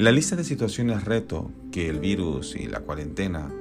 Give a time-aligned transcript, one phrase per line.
[0.00, 3.52] La lista de situaciones reto que el virus y la cuarentena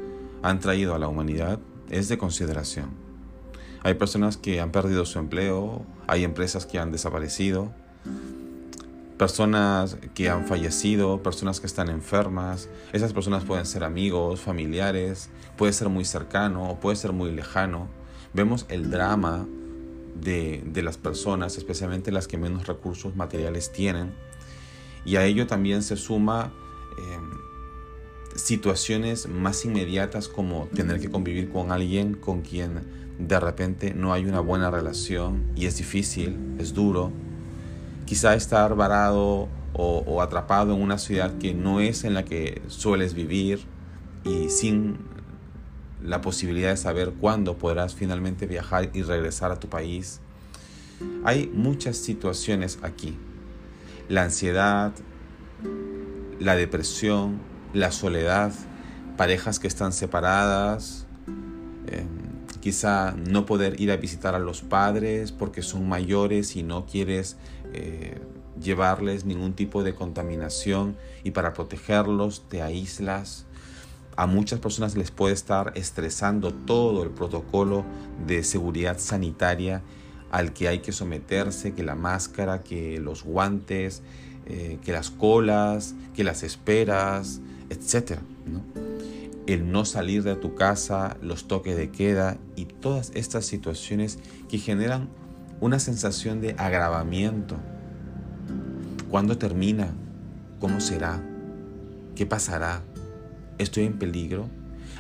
[0.42, 2.92] han traído a la humanidad es de consideración.
[3.84, 7.74] Hay personas que han perdido su empleo, hay empresas que han desaparecido,
[9.18, 12.70] personas que han fallecido, personas que están enfermas.
[12.94, 17.90] Esas personas pueden ser amigos, familiares, puede ser muy cercano o puede ser muy lejano.
[18.34, 19.46] Vemos el drama
[20.16, 24.14] de, las personas, especialmente las que menos recursos materiales tienen.
[25.06, 26.52] Y a ello también se suma
[26.98, 27.32] em,
[28.36, 32.82] situaciones más inmediatas como tener que convivir con alguien con quien
[33.18, 37.12] de repente no hay una buena relación y es difícil, es duro.
[38.06, 42.62] Quizá estar varado o, o atrapado en una ciudad que no es en la que
[42.68, 43.60] sueles vivir
[44.24, 44.98] y sin
[46.04, 50.22] la posibilidad de saber cuándo podrás finalmente viajar y regresar a tu país.
[51.24, 53.18] Hay muchas situaciones aquí.
[54.10, 54.92] La ansiedad,
[56.40, 57.40] la depresión,
[57.74, 58.52] la soledad,
[59.18, 61.06] parejas que están separadas,
[61.88, 62.08] em,
[62.60, 67.38] quizá no poder ir a visitar a los padres porque son mayores y no quieres
[67.74, 68.20] eh,
[68.60, 73.46] llevarles ningún tipo de contaminación y para protegerlos te aíslas.
[74.16, 77.86] A muchas personas les puede estar estresando todo el protocolo
[78.26, 79.82] de seguridad sanitaria
[80.32, 84.02] al que hay que someterse, que la máscara, que los guantes,
[84.46, 88.20] eh, que las colas, que las esperas, etc.
[89.48, 94.58] El no salir de tu casa, los toques de queda y todas estas situaciones que
[94.58, 95.10] generan
[95.60, 97.58] una sensación de agravamiento.
[99.10, 99.90] ¿Cuándo termina?
[100.60, 101.22] ¿Cómo será?
[102.16, 102.84] ¿Qué pasará?
[103.60, 104.50] estoy en peligro.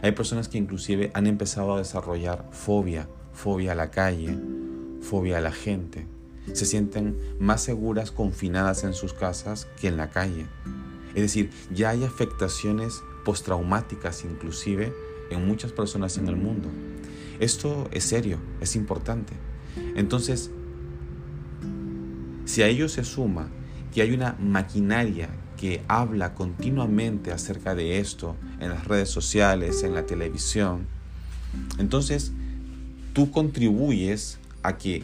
[0.03, 4.37] Hay personas que inclusive han empezado a desarrollar fobia, fobia a la calle,
[5.01, 6.05] fobia a la gente.
[6.53, 10.45] Se sienten más seguras confinadas en sus casas que en la calle.
[11.15, 14.93] Es decir, ya hay afectaciones postraumáticas inclusive
[15.29, 16.69] en muchas personas en el mundo.
[17.39, 19.33] Esto es serio, es importante.
[19.95, 20.51] Entonces,
[22.45, 23.47] si a ello se suma
[23.93, 29.93] que hay una maquinaria que habla continuamente acerca de esto en las redes sociales, en
[29.93, 30.87] la televisión,
[31.77, 32.31] entonces
[33.13, 35.03] tú contribuyes a que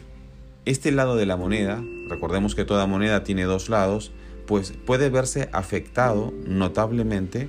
[0.64, 4.12] este lado de la moneda, recordemos que toda moneda tiene dos lados,
[4.46, 7.48] pues puede verse afectado notablemente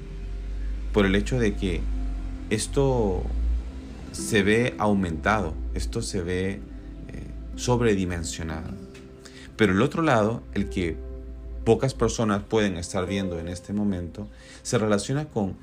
[0.93, 1.81] por el hecho de que
[2.49, 3.23] esto
[4.11, 6.59] se ve aumentado, esto se ve eh,
[7.55, 8.71] sobredimensionado.
[9.55, 10.95] Pero el otro lado, el que
[11.65, 14.27] pocas personas pueden estar viendo en este momento,
[14.63, 15.55] se relaciona con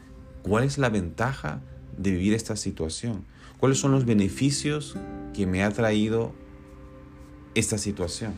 [0.42, 1.60] cuál es la ventaja
[1.96, 3.24] de vivir esta situación,
[3.58, 4.96] cuáles son los beneficios
[5.32, 6.32] que me ha traído
[7.54, 8.34] esta situación.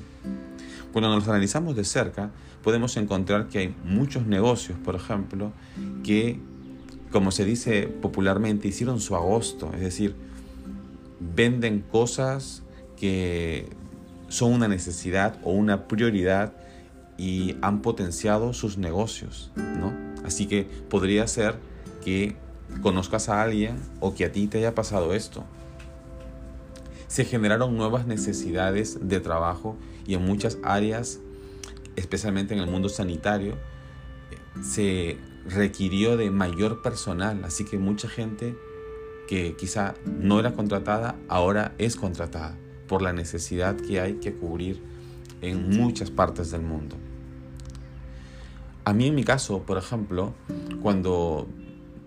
[0.93, 2.31] Cuando nos analizamos de cerca,
[2.63, 5.53] podemos encontrar que hay muchos negocios, por ejemplo,
[6.03, 6.41] que,
[7.13, 10.15] como se dice popularmente, hicieron su agosto, es decir,
[11.21, 12.63] venden cosas
[12.97, 13.69] que
[14.29, 16.55] son una necesidad o una prioridad
[17.19, 19.93] y han potenciado sus negocios, ¿no?
[20.25, 21.57] Así que podría ser
[22.05, 22.37] que
[22.83, 25.45] conozcas a alguien o que a ti te haya pasado esto.
[27.09, 31.21] Se generaron nuevas necesidades de trabajo y en muchas áreas,
[31.97, 33.57] especialmente en el mundo sanitario,
[34.63, 35.19] se
[35.49, 38.57] requirió de mayor personal, así que mucha gente
[39.29, 42.57] que quizá no era contratada ahora es contratada
[42.89, 44.81] por la necesidad que hay que cubrir
[45.43, 46.97] en muchas partes del mundo.
[48.85, 50.33] A mí en mi caso, por ejemplo,
[50.81, 51.49] cuando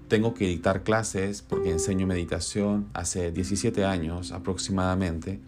[0.09, 5.39] tengo que dictar clases, porque enseño meditación hace 17 años aproximadamente,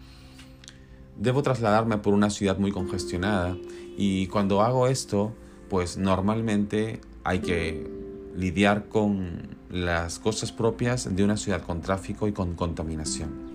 [1.18, 3.58] debo trasladarme por una ciudad muy congestionada
[3.98, 5.34] y cuando hago esto,
[5.70, 7.90] pues normalmente hay que
[8.36, 13.52] lidiar con las cosas propias de una ciudad con tráfico y con contaminación.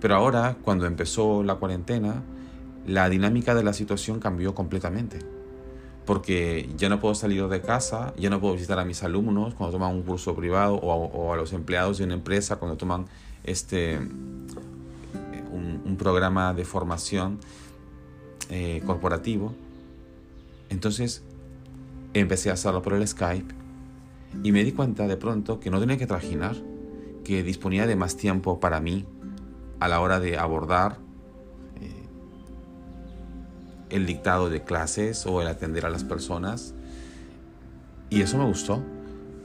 [0.00, 2.22] Pero ahora, cuando empezó la cuarentena,
[2.86, 5.18] la dinámica de la situación cambió completamente.
[6.10, 9.76] Porque ya no puedo salir de casa, ya no puedo visitar a mis alumnos cuando
[9.76, 13.06] toman un curso privado o a, los empleados de una empresa cuando toman
[13.44, 17.38] este, un, programa de formación
[18.48, 19.54] eh, corporativo.
[20.68, 21.22] Entonces
[22.12, 23.54] empecé a hacerlo por el Skype
[24.42, 26.56] y me di cuenta de pronto que no tenía que trajinar,
[27.22, 29.06] que disponía de más tiempo para mí
[29.78, 30.98] a la hora de abordar
[33.90, 36.74] el dictado de clases o el atender a las personas.
[38.08, 38.82] Y eso me gustó,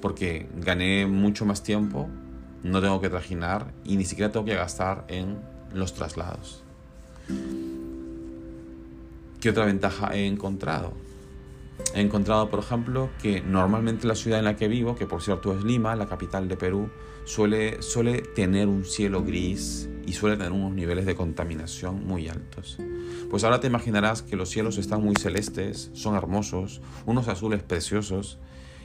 [0.02, 2.10] porque gané mucho más tiempo,
[2.64, 5.38] no tengo que trajinar y ni siquiera tengo que gastar en
[5.74, 6.64] los traslados.
[9.40, 10.94] ¿Qué otra ventaja he encontrado?
[11.94, 15.58] He encontrado, por ejemplo, que normalmente la ciudad en la que vivo, que por cierto
[15.58, 16.90] es Lima, la capital de Perú,
[17.26, 22.78] suele, suele tener un cielo gris y suele tener unos niveles de contaminación muy altos.
[23.30, 28.40] Pues ahora te imaginarás que los cielos están muy celestes, son hermosos, unos azules preciosos,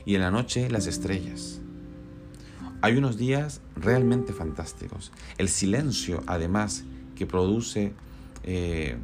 [0.05, 1.61] y en la noche las estrellas.
[2.81, 5.11] Hay unos días realmente fantásticos.
[5.37, 6.83] El silencio, además,
[7.15, 7.93] que produce
[8.43, 8.97] eh,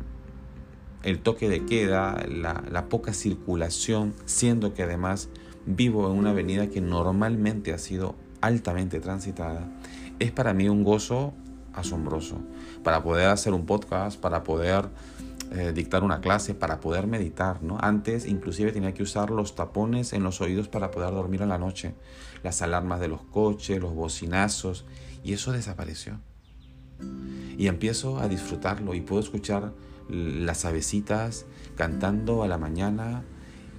[1.07, 5.29] el toque de queda, la, poca circulación, siendo que además
[5.65, 9.71] vivo en una avenida que normalmente ha sido altamente transitada,
[10.19, 11.33] es para mí un gozo
[11.71, 12.41] asombroso.
[12.83, 14.89] Para poder hacer un podcast, para poder
[15.51, 17.77] eh, dictar una clase, para poder meditar, ¿no?
[17.79, 21.57] Antes inclusive tenía que usar los tapones en los oídos para poder dormir en la
[21.57, 21.95] noche,
[22.43, 24.83] las alarmas de los coches, los bocinazos,
[25.23, 26.19] y eso desapareció.
[27.57, 29.71] Y empiezo a disfrutarlo y puedo escuchar
[30.09, 31.45] las avecitas
[31.75, 33.23] cantando a la mañana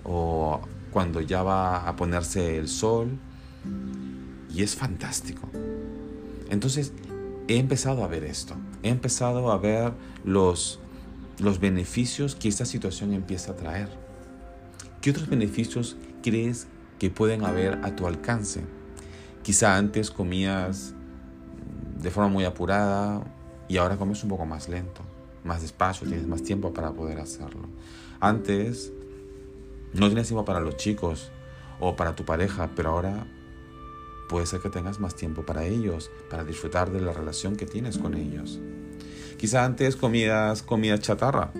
[0.04, 0.60] o
[0.92, 3.18] cuando ya va a ponerse el sol.
[4.54, 5.48] Y es fantástico.
[6.48, 6.92] Entonces,
[7.48, 8.54] he empezado a ver esto.
[8.82, 9.92] He empezado a ver
[10.24, 10.80] los
[11.38, 13.88] los beneficios que esta situación empieza a traer.
[15.00, 16.66] ¿Qué otros beneficios crees
[16.98, 18.62] que pueden haber a tu alcance?
[19.42, 20.94] Quizá antes comías
[22.00, 23.22] de forma muy apurada
[23.68, 25.02] y ahora comes un poco más lento,
[25.48, 27.62] más despacio, tienes más tiempo para poder hacerlo.
[28.20, 28.92] Antes
[29.94, 31.32] no tienes tiempo para los chicos
[31.80, 33.26] o para tu pareja, pero ahora
[34.28, 37.98] puede ser que tengas más tiempo para ellos, para disfrutar de la relación que tienes
[37.98, 38.60] con ellos.
[39.38, 41.50] Quizá antes comías comida chatarra,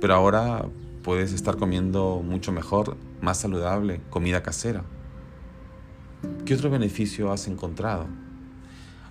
[0.00, 0.66] pero ahora
[1.02, 4.84] puedes estar comiendo mucho mejor, más saludable, comida casera.
[6.46, 8.06] ¿Qué otro beneficio has encontrado?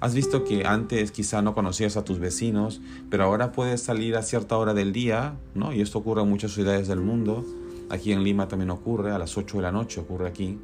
[0.03, 4.21] Has visto que antes quizá no conocías a tus vecinos, pero ahora puedes salir a
[4.21, 5.71] cierta hora del día, ¿no?
[5.71, 7.45] Y esto ocurre en muchas ciudades del mundo.
[7.89, 10.59] Aquí en Lima también ocurre, a las 8 de la noche ocurre aquí.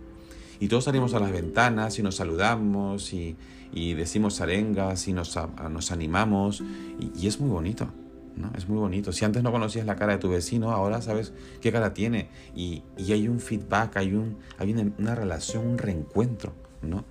[0.60, 3.38] Y todos salimos a las ventanas y nos saludamos y,
[3.72, 5.40] y decimos arengas y nos,
[5.72, 6.62] nos animamos
[7.00, 7.88] y, es muy bonito.
[8.36, 8.52] ¿no?
[8.58, 9.14] Es muy bonito.
[9.14, 11.32] Si antes no conocías la cara de tu vecino, ahora sabes
[11.62, 12.28] qué cara tiene
[12.58, 16.52] y, y hay un feedback, hay, un, hay una, relación, un reencuentro.
[16.82, 17.06] ¿no?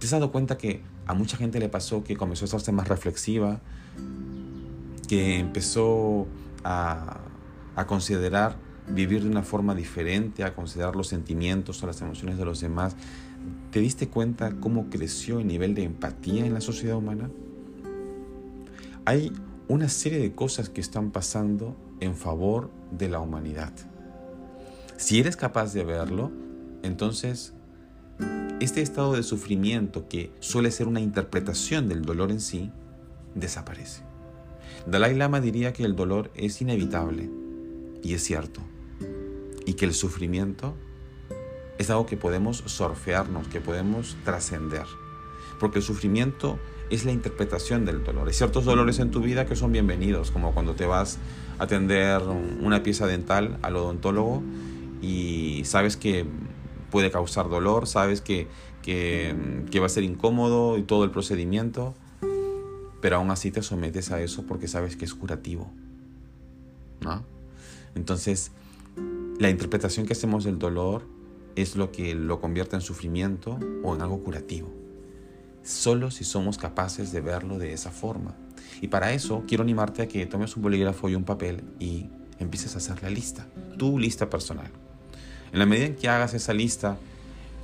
[0.00, 2.88] ¿Te has dado cuenta que a mucha gente le pasó que comenzó a estarse más
[2.88, 3.60] reflexiva,
[5.06, 6.26] que empezó
[6.64, 7.20] a,
[7.76, 8.56] a considerar
[8.88, 12.96] vivir de una forma diferente, a considerar los sentimientos o las emociones de los demás
[13.70, 17.30] ¿Te diste cuenta cómo creció el nivel de empatía en la sociedad humana?
[19.04, 19.32] Hay
[19.68, 23.72] una serie de cosas que están pasando en favor de la humanidad.
[24.96, 26.32] Si eres capaz de verlo,
[26.82, 27.54] entonces
[28.60, 32.70] este estado de sufrimiento que suele ser una interpretación del dolor en sí,
[33.34, 34.02] desaparece.
[34.86, 37.30] Dalai Lama diría que el dolor es inevitable,
[38.02, 38.60] y es cierto,
[39.64, 40.74] y que el sufrimiento
[41.78, 44.84] es algo que podemos sorfearnos, que podemos trascender.
[45.58, 46.58] Porque el sufrimiento
[46.90, 48.28] es la interpretación del dolor.
[48.28, 51.18] Hay ciertos dolores en tu vida que son bienvenidos, como cuando te vas
[51.58, 52.20] a atender
[52.60, 54.42] una pieza dental al odontólogo
[55.00, 56.26] y sabes que
[56.90, 58.48] puede causar dolor, sabes que,
[58.82, 59.34] que,
[59.80, 61.94] va a ser incómodo y todo el procedimiento,
[63.00, 65.70] pero aún así te sometes a eso porque sabes que es curativo.
[67.00, 67.24] ¿no?
[67.94, 68.52] Entonces,
[69.38, 71.06] la interpretación que hacemos del dolor
[71.56, 74.70] es lo que lo convierte en sufrimiento o en algo curativo.
[75.62, 78.34] Solo si somos capaces de verlo de esa forma.
[78.80, 82.74] Y para eso quiero animarte a que tomes un bolígrafo y un papel y empieces
[82.74, 84.70] a hacer la lista, tu lista personal.
[85.52, 86.98] En la medida en que hagas esa lista,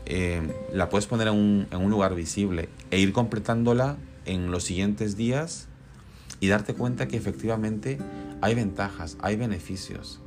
[0.06, 4.64] eh, la puedes poner en un, en un lugar visible e ir completándola en los
[4.64, 5.68] siguientes días
[6.40, 7.98] y darte cuenta que efectivamente
[8.40, 10.20] hay ventajas, hay beneficios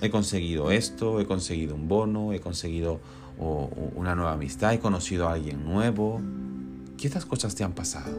[0.00, 3.00] he conseguido esto, he conseguido un bono, he conseguido
[3.96, 6.20] una nueva amistad, he conocido a alguien nuevo.
[6.96, 8.16] ¿Qué otras cosas te han pasado?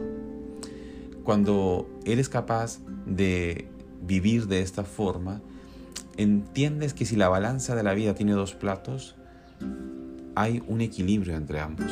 [1.24, 3.68] Cuando eres capaz de
[4.02, 5.40] vivir de esta forma,
[6.16, 9.16] entiendes que si la balanza de la vida tiene dos platos,
[10.34, 11.90] hay un equilibrio entre ambos.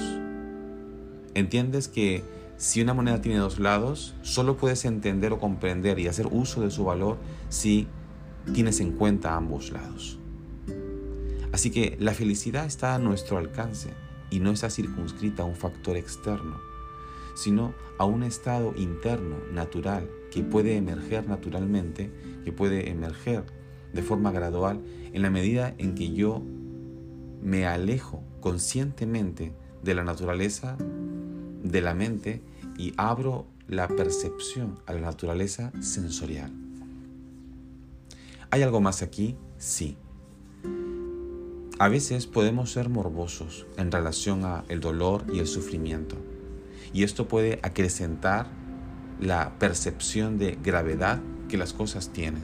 [1.34, 2.22] Entiendes que
[2.56, 6.70] si una moneda tiene dos lados, solo puedes entender o comprender y hacer uso de
[6.70, 7.88] su valor si
[8.52, 10.18] tienes en cuenta ambos lados.
[11.52, 13.90] Así que la felicidad está a nuestro alcance
[14.30, 16.60] y no está circunscrita a un factor externo,
[17.36, 22.10] sino a un estado interno, natural, que puede emerger naturalmente,
[22.44, 23.44] que puede emerger
[23.94, 24.80] de forma gradual
[25.12, 26.42] en la medida en que yo
[27.42, 30.76] me alejo conscientemente de la naturaleza,
[31.62, 32.42] de la mente
[32.76, 36.50] y abro la percepción a la naturaleza sensorial.
[38.50, 39.36] ¿Hay algo más aquí?
[39.58, 39.96] Sí.
[41.78, 46.16] A veces podemos ser morbosos en relación a el dolor y el sufrimiento.
[46.92, 48.46] Y esto puede acrecentar
[49.20, 52.42] la percepción de gravedad que las cosas tienen.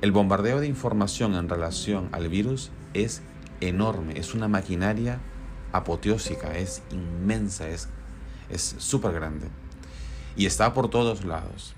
[0.00, 3.20] El bombardeo de información en relación al virus es
[3.60, 5.20] enorme, es una maquinaria
[5.72, 7.88] apoteósica, es inmensa, es
[8.78, 9.48] súper grande.
[10.36, 11.74] Y está por todos lados.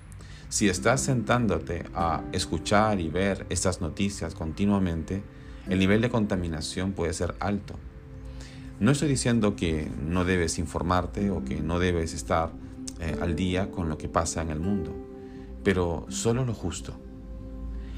[0.47, 5.23] Si estás sentándote a escuchar y ver estas noticias continuamente,
[5.67, 7.75] el nivel de contaminación puede ser alto.
[8.79, 12.51] No estoy diciendo que no debes informarte o que no debes estar
[12.99, 14.95] eh, al día con lo que pasa en el mundo,
[15.63, 16.97] pero solo lo justo.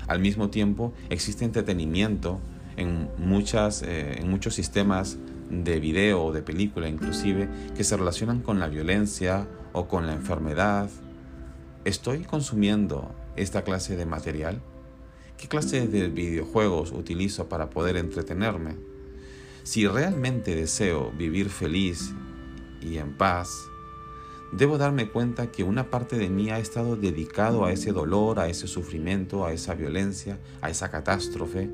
[0.08, 2.40] Al mismo tiempo, existe entretenimiento
[2.78, 5.18] en, muchas, eh, en muchos sistemas
[5.50, 10.14] de video o de película inclusive que se relacionan con la violencia o con la
[10.14, 10.90] enfermedad.
[11.86, 14.62] ¿Estoy consumiendo esta clase de material?
[15.38, 18.76] ¿Qué clase de videojuegos utilizo para poder entretenerme?
[19.64, 22.14] Si realmente deseo vivir feliz
[22.82, 23.50] y en paz,
[24.58, 28.48] debo darme cuenta que una parte de mí ha estado dedicado a ese dolor, a
[28.48, 31.70] ese sufrimiento, a esa violencia, a esa catástrofe,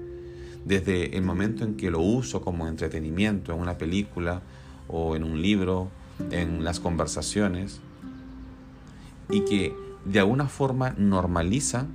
[0.65, 4.41] desde el momento en que lo uso como entretenimiento en una película
[4.88, 5.89] o en un libro,
[6.31, 7.81] en las conversaciones,
[9.29, 11.85] y que de alguna forma normaliza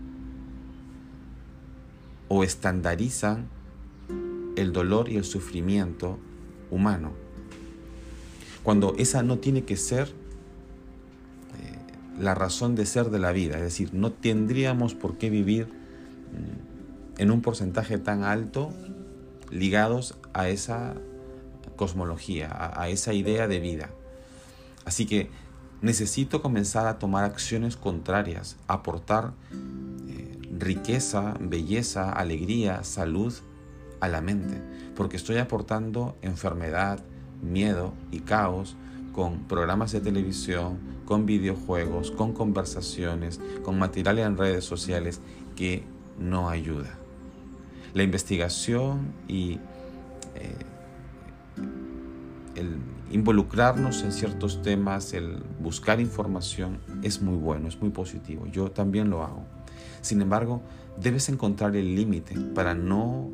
[2.28, 3.48] o estandarizan
[4.56, 6.18] el dolor y el sufrimiento
[6.70, 7.12] humano.
[8.62, 10.12] Cuando esa no tiene que ser
[12.18, 17.20] la razón de ser de la vida, es decir, no tendríamos por qué vivir mm,
[17.20, 18.72] en un porcentaje tan alto
[19.50, 20.94] ligados a esa
[21.76, 23.90] cosmología, a, esa idea de vida.
[24.84, 25.30] Así que
[25.82, 29.32] necesito comenzar a tomar acciones contrarias, aportar
[30.58, 33.34] riqueza, belleza, alegría, salud
[34.00, 34.60] a la mente,
[34.94, 37.00] porque estoy aportando enfermedad,
[37.42, 38.76] miedo y caos
[39.16, 45.22] con programas de televisión, con videojuegos, con conversaciones, con material en redes sociales
[45.56, 45.82] que
[46.18, 46.98] no ayuda.
[47.94, 49.54] La investigación y
[50.34, 50.54] eh,
[52.56, 52.76] el
[53.10, 58.46] involucrarnos en ciertos temas, el buscar información es muy bueno, es muy positivo.
[58.52, 59.44] Yo también lo hago.
[60.02, 60.60] Sin embargo,
[61.00, 63.30] debes encontrar el límite para no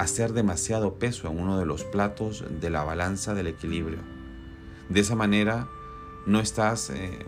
[0.00, 3.98] hacer demasiado peso en uno de los platos de la balanza del equilibrio.
[4.88, 5.68] De esa manera
[6.24, 7.18] no estás eh,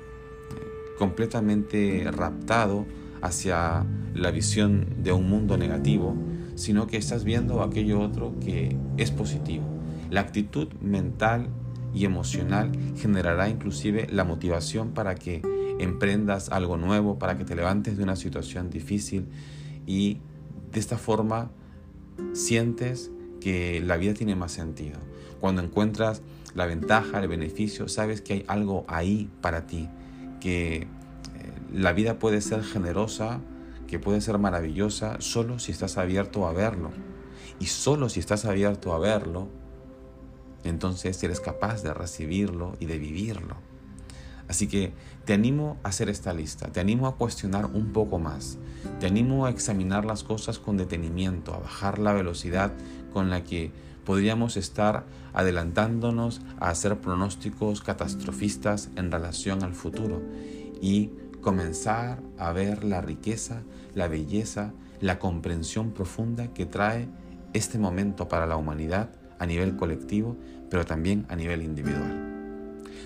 [0.98, 2.86] completamente raptado
[3.20, 6.16] hacia la visión de un mundo negativo,
[6.54, 9.64] sino que estás viendo aquello otro que es positivo.
[10.08, 11.48] La actitud mental
[11.92, 15.42] y emocional generará inclusive la motivación para que
[15.78, 19.26] emprendas algo nuevo, para que te levantes de una situación difícil
[19.86, 20.20] y
[20.72, 21.50] de esta forma
[22.32, 23.10] sientes
[23.40, 24.98] que la vida tiene más sentido.
[25.40, 26.22] Cuando encuentras
[26.54, 29.88] la ventaja, el beneficio, sabes que hay algo ahí para ti,
[30.40, 30.86] que eh,
[31.72, 33.40] la vida puede ser generosa,
[33.86, 36.90] que puede ser maravillosa, solo si estás abierto a verlo.
[37.58, 39.48] Y solo si estás abierto a verlo,
[40.64, 43.56] entonces eres capaz de recibirlo y de vivirlo.
[44.52, 44.92] Así que
[45.24, 48.58] te animo a hacer esta lista, te animo a cuestionar un poco más,
[49.00, 52.70] te animo a examinar las cosas con detenimiento, a bajar la velocidad
[53.14, 53.72] con la que
[54.04, 60.20] podríamos estar adelantándonos a hacer pronósticos catastrofistas en relación al futuro
[60.82, 63.62] y comenzar a ver la riqueza,
[63.94, 67.08] la belleza, la comprensión profunda que trae
[67.54, 70.36] este momento para la humanidad a nivel colectivo,
[70.68, 72.31] pero también a nivel individual.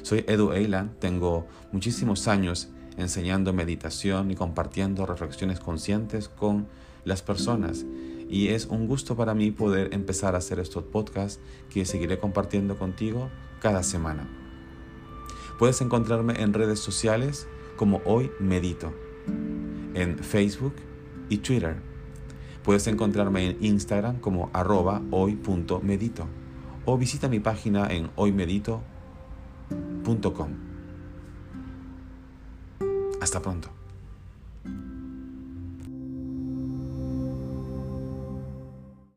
[0.02, 6.66] Soy Edu Eiland, tengo muchísimos años enseñando meditación y compartiendo reflexiones conscientes con
[7.04, 7.84] las personas.
[8.28, 12.78] Y es un gusto para mí poder empezar a hacer estos podcasts que seguiré compartiendo
[12.78, 14.28] contigo cada semana.
[15.58, 18.92] Puedes encontrarme en redes sociales como Hoy Medito,
[19.94, 20.74] en Facebook
[21.28, 21.76] y Twitter.
[22.62, 26.26] Puedes encontrarme en Instagram como arroba hoy.medito
[26.84, 28.95] o visita mi página en hoymedito.com
[33.20, 33.75] hasta pronto.